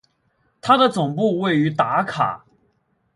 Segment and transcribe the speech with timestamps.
[0.61, 2.43] 它的总部位于达卡。